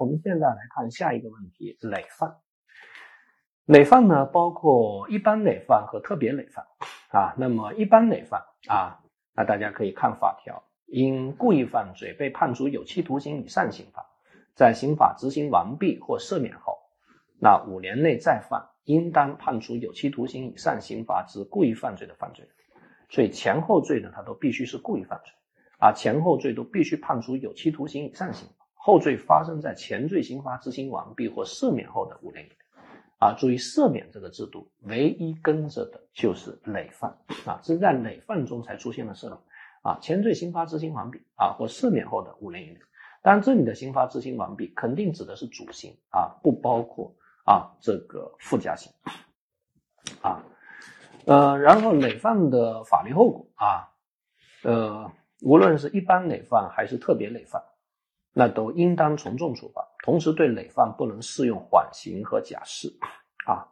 [0.00, 2.38] 我们现在来看下一个问题：累犯。
[3.66, 6.64] 累犯呢，包括一般累犯和特别累犯
[7.10, 7.34] 啊。
[7.36, 14.06] 那么一般累犯啊，那大家可以看法条：因故意犯罪被判处有期徒刑以上刑罚，
[14.54, 16.78] 在刑法执行完毕或赦免后，
[17.38, 22.48] 那五年内再犯，应当判处有期徒刑以上刑罚之故意犯罪的犯罪。
[23.10, 25.34] 所以前后罪呢，它都必须是故意犯罪
[25.78, 28.59] 啊，前后罪都必须判处有期徒刑以上刑罚。
[28.82, 32.54] 后罪发生在前罪刑罚执行完毕或赦免后的五年以内
[33.18, 33.34] 啊。
[33.38, 39.38] 注意赦免这个制度，唯一跟着的就是累犯啊，是在累犯中才出现了赦免
[39.82, 39.98] 啊。
[40.00, 42.78] 前罪刑罚执行完毕啊或赦免后的五年以内，
[43.22, 48.90] 当然这里的刑罚执行完毕肯定指的是主刑啊，不包括啊这个附加刑
[50.22, 50.42] 啊。
[51.26, 53.90] 呃，然后累犯的法律后果啊，
[54.64, 57.62] 呃，无论是一般累犯还是特别累犯，
[58.32, 59.86] 那都应当从重处罚。
[60.04, 62.88] 同时，对累犯不能适用缓刑和假释
[63.46, 63.66] 啊。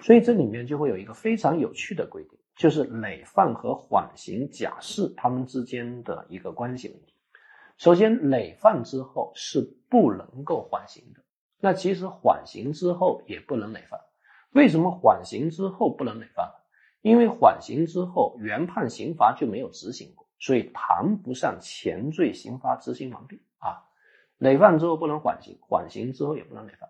[0.00, 7.14] 所以这里面就会有一个非常有趣的规定，就是累犯和缓刑、假释他们之间的一个关系问题。
[7.76, 11.20] 首先，累犯之后是不能够缓刑的，
[11.60, 14.00] 那其实缓刑之后也不能累犯。
[14.52, 16.50] 为什么缓刑之后不能累犯？
[17.02, 23.42] 因为缓刑之后，原判刑罚就没有执行过，所以谈不上前罪刑罚执行完毕。
[24.38, 26.88] 累犯之后不能缓刑，缓刑之后也不能累犯，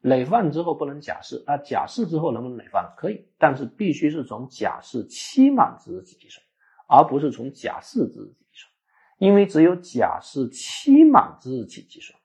[0.00, 2.94] 累犯之后不能假释，那假释之后能不能累犯？
[2.96, 6.44] 可以，但是必须是从假释期满之日起计算，
[6.88, 8.72] 而不是从假释之日起计算。
[9.18, 12.18] 因为只有假释期满之日起计算，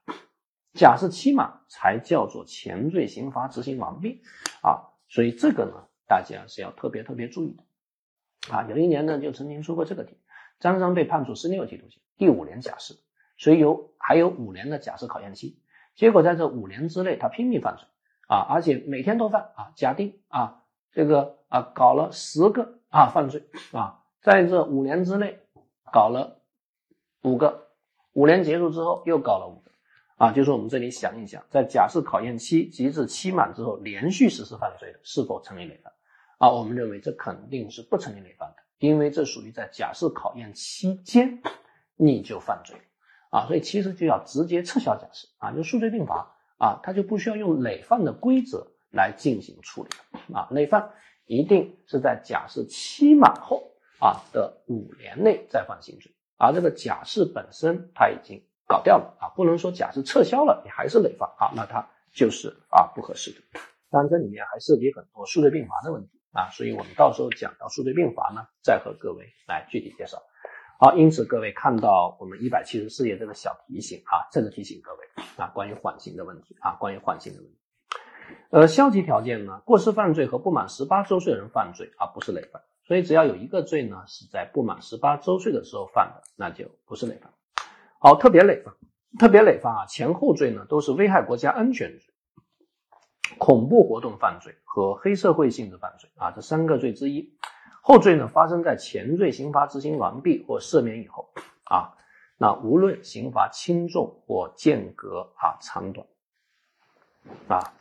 [0.73, 4.21] 假释期满才叫做前罪刑罚执行完毕
[4.61, 4.91] 啊。
[5.07, 5.87] 所以这个呢。
[6.07, 8.67] 大家是要特别特别注意的啊！
[8.69, 10.17] 有一年呢，就曾经出过这个题，
[10.59, 12.95] 张三被判处十年有期徒刑，第五年假释，
[13.41, 15.57] 所以有还有五年的假释考验期。
[15.95, 17.87] 结果在这五年之内，他拼命犯罪
[18.27, 19.71] 啊，而且每天都犯啊。
[19.75, 25.39] 假定啊，这个啊搞了十个啊犯罪啊，在这五年之内
[25.91, 26.39] 搞了
[27.23, 27.69] 五个，
[28.13, 29.71] 五年结束之后又搞了五个
[30.17, 30.31] 啊。
[30.31, 35.91] 就是我们这里想一想，在假释考验期及至期满之后连续实施犯罪的，是否成立累犯？
[36.37, 41.41] 啊，我们认为这肯定是不成立累犯的，因为这属于在假释考验期间
[41.95, 42.83] 你就犯罪了
[43.31, 49.89] 啊，所以其实就要直接撤销假释啊，就数罪并罚啊，他就不需要用累犯的规则来进行处理
[50.35, 50.91] 啊，累犯
[51.25, 63.59] 一定是在假释期满后啊的五年内再犯新罪，而这个假释本身他已经搞掉了啊，不能说假释撤销了你还是累犯啊，那它就是啊不合适的，
[63.89, 66.19] 当然这里面还涉及很多数罪并罚的问题。
[66.33, 70.23] 啊，所以我们到时候讲到数罪并罚呢，再和各位来具体介绍。
[70.83, 74.97] 好，因此各位看到我们一百七十四页这个小提醒啊，这个提醒各位
[75.37, 77.55] 啊，关于缓刑的问题啊，关于缓刑的问题。
[78.49, 82.63] 呃，消极条件呢，过失犯罪和不满十八周岁人犯罪啊，不是累犯。
[82.83, 87.31] 所以只要有一个罪呢是在不满十八周岁的时候犯的，那就不是累犯。
[87.99, 88.73] 好，特别累犯，
[89.19, 92.11] 特别累犯啊，前后罪呢都是危害国家安全罪。
[93.37, 97.37] 恐怖活动犯罪和黑社会性质犯罪啊，这三个罪之一，
[97.81, 101.29] 后罪呢发生在前罪刑罚执行完毕或赦免以后
[101.63, 101.97] 啊，
[102.37, 106.07] 那无论刑罚轻重或间隔啊长短
[107.47, 107.73] 啊，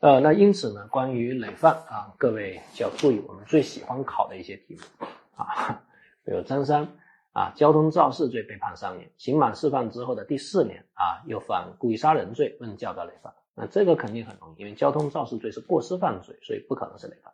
[0.00, 5.06] 呃，那因此呢，关于累犯啊，各位就要注意我们最喜欢考的一些题目
[5.36, 5.82] 啊，
[6.24, 6.88] 比如张三
[7.32, 13.32] 啊，交通肇事罪被判三年，刑满释放之后的第四年啊，又犯故意杀人罪，问叫不叫累犯？
[13.54, 17.32] 那这个肯定很容易，因为交通肇事罪是过失犯罪，所以不可能是累犯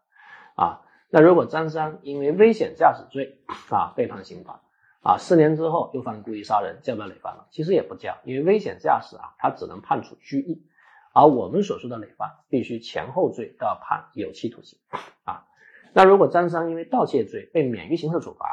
[0.54, 0.82] 啊。
[1.10, 3.38] 那如果张三因为危险驾驶罪
[3.70, 4.60] 啊被判刑罚
[5.00, 7.46] 啊，四年之后又犯故意杀人，叫不叫累犯了？
[7.50, 10.66] 其实也不叫，因为危险驾驶啊，他只能判处拘役，
[11.14, 14.78] 而我们所说的累犯必须前后罪都要判有期徒刑
[15.24, 15.46] 啊。
[15.94, 18.46] 那如果张三因为盗窃罪被免于刑事处罚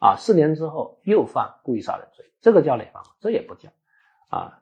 [0.00, 3.10] 啊，四年之后又犯故意杀人罪，这个叫累犯吗？
[3.20, 3.68] 这也不叫
[4.28, 4.58] 啊。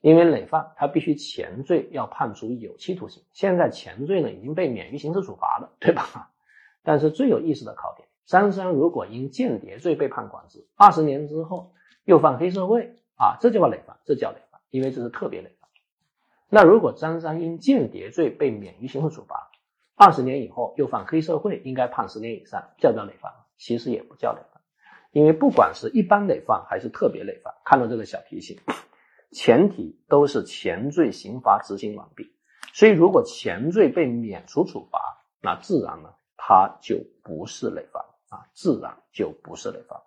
[0.00, 6.30] 因为累犯，他必须前罪要判处有期徒刑，现在前罪呢已经被免于刑事处罚了，对吧？
[6.82, 11.72] 但是最有意思的考点，张三如果因间谍罪被判管制，二十年之后
[12.04, 15.68] 又犯黑社会啊，这叫累犯，这叫累犯，因为这是特别累犯。
[16.48, 19.50] 那如果张三因间谍罪被免于刑事处罚，
[19.94, 23.32] 二十年以后又犯黑社会，应该判十年以上，叫不叫累犯？
[23.56, 24.62] 其实也不叫累犯，
[25.10, 28.58] 因为不管是一般累犯还是特别累犯，看到这个小提醒。
[29.30, 32.32] 前提都是前罪刑罚执行完毕，
[32.72, 40.00] 所以如果前罪被免除处罚，那自然呢，它就不是累犯啊，自然就不是累犯。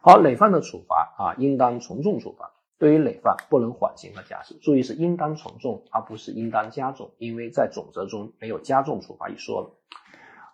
[0.00, 9.70] 好，累犯的处罚啊，应当从重处罚对于累犯不能缓刑和假释，注意是应当从重，而不是应当加重，因为在总则中没有加重处罚一说了。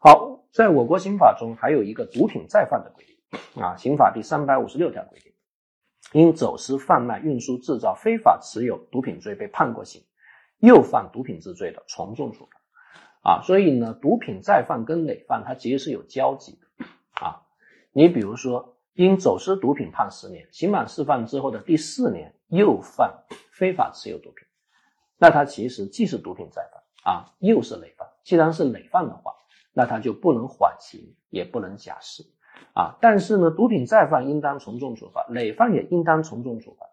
[0.01, 5.33] 好，在我国刑法中还有一个毒品再犯的规定啊，刑法第三百五十六条规定，
[6.13, 10.03] 因走私、贩卖、运输、制造、非法持有毒品罪被判过刑，
[10.59, 12.60] 又犯毒品之罪的，从重处罚。
[13.23, 16.87] 啊，所以呢，毒品再犯跟累犯它其实是有交集的
[17.21, 17.43] 啊。
[17.93, 24.47] 你比如说，因走私毒品判十年，刑满释放之后的第四年又犯非法持有毒品，
[25.19, 26.83] 那他其实既是毒品再犯
[27.15, 28.09] 啊，又是累犯。
[28.25, 29.35] 既然是累犯的话，
[29.73, 32.25] 那他就不能缓刑，也不能假释
[32.75, 32.97] 啊。
[33.01, 36.87] 但是呢，毒品再犯应当从重处罚，累犯也应当从重处罚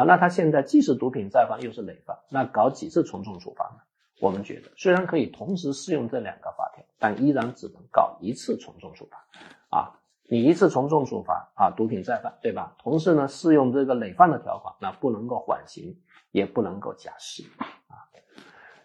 [0.00, 0.04] 啊。
[0.04, 3.82] 那他现在既是毒品再犯，又是累犯，那搞几次从重处罚呢？
[4.20, 9.24] 我们觉得，虽然可以同时适用这两个法条，但依然只能搞一次从重处罚。
[9.70, 12.74] 啊，你一次从重处罚啊，毒品再犯，对吧？
[12.82, 15.96] 同时呢，适用这个累犯的条款，那不能够缓刑，
[16.32, 17.44] 也不能够假释。
[17.86, 18.02] 啊，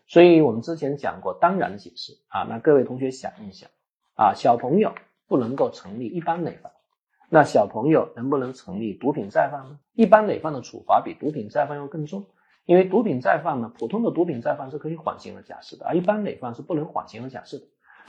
[0.07, 3.69] 所以我们之前讲过当然解释啊，那各位同学想一想
[4.15, 4.94] 啊，小朋友
[5.27, 6.71] 不能够成立一般累犯，
[7.29, 9.79] 那小朋友能不能成立毒品再犯呢？
[9.94, 12.25] 一般累犯的处罚比毒品再犯要更重。
[12.65, 17.65] 因为毒品再犯呢，普通的毒品再犯是可以缓刑和假释的，而一般累犯是不能缓刑和假释的。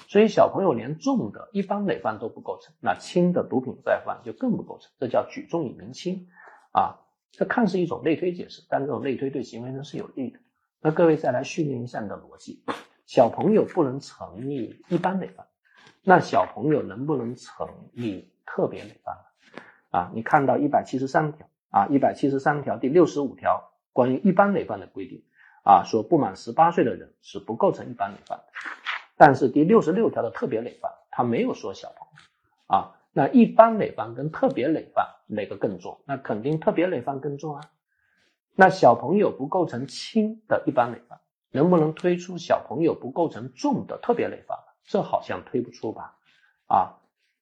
[0.06, 6.29] 所以小朋友连重的一般累犯都不构成，那轻的毒品再犯就更不构成，这叫举重以明轻
[6.73, 7.01] 啊。
[7.33, 10.39] 这看似一种类推解释，但这种类推对行为人是有利的。
[10.81, 12.62] 那各位再来训练一下你的逻辑：
[13.06, 15.47] 小朋友不能成立一般累犯，
[16.05, 19.62] 那小朋友能不能成立特别累犯呢？
[19.91, 23.73] 啊，你看到一百七十三条啊，一百七十三条第六十五条。
[23.94, 25.23] 关于一般累犯的规定
[25.62, 28.44] 啊，说不满十八岁的人是不构成一般累犯的。
[29.17, 33.00] 但是第六十六条的特别累犯，他没有说小朋友啊。
[33.17, 36.00] 那一般累犯跟特别累犯哪个更重？
[36.05, 37.70] 那肯定特别累犯更重啊。
[38.56, 41.20] 那小朋友不构成轻的一般累犯，
[41.52, 44.58] 能不能推出小朋友不构成重的特别累犯？
[44.82, 46.19] 这好像推不出吧？
[46.67, 46.99] 啊，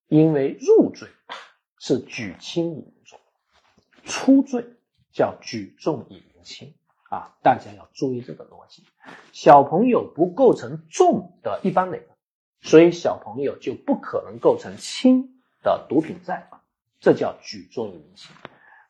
[0.09, 1.09] 因为入罪
[1.79, 3.19] 是举轻以重，
[4.05, 4.67] 出罪
[5.11, 6.23] 叫举重以。
[6.43, 6.75] 轻
[7.11, 8.85] 啊，大家要注意这个逻辑。
[9.33, 12.17] 小朋友不构成重的一般累犯，
[12.61, 16.61] 所以小朋友就不可能构成轻的毒品再犯，
[17.01, 18.35] 这叫举重以明轻。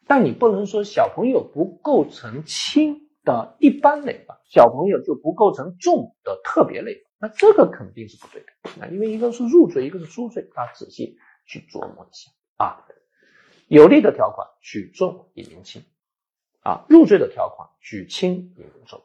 [0.06, 12.84] 但你不能说小朋友不构成轻的一般累犯，小朋友就不构成重的特别累犯，那这个肯定是不对的啊，因为一个是入罪，一个是出罪，大家仔细去琢磨一下啊。
[13.69, 15.82] 有利的条款，举重以明轻。
[16.62, 19.00] 啊，入罪的条款举轻以重。